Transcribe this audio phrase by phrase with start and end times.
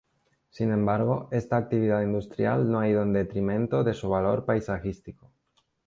[0.49, 5.31] Sin embargo, esta actividad industrial no ha ido en detrimento de su valor paisajístico.